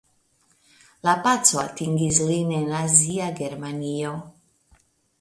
[1.07, 4.19] La paco atingis lin en nazia Germanio.